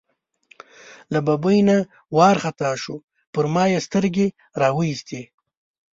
له 1.13 1.19
ببۍ 1.27 1.59
نه 1.69 1.77
وار 2.17 2.35
خطا 2.43 2.71
شو، 2.83 2.95
پر 3.33 3.45
ما 3.53 3.63
یې 3.73 3.79
سترګې 3.87 4.27
را 4.61 4.69
وایستې. 4.77 5.21